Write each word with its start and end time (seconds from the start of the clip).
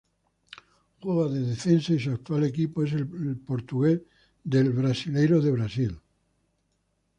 Juega 0.99 1.31
de 1.31 1.41
defensa 1.41 1.93
y 1.93 1.99
su 1.99 2.09
actual 2.09 2.43
equipo 2.45 2.83
es 2.83 2.93
el 2.93 3.37
Portuguesa 3.37 4.01
del 4.43 4.71
Brasileirao 4.71 5.41
de 5.41 5.51
Brasil. 5.51 5.99